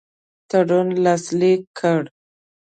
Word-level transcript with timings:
تړون 0.49 0.87
لاسلیک 1.03 1.61
کړ. 1.79 2.01